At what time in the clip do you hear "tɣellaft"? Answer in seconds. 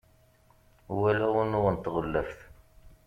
1.77-2.39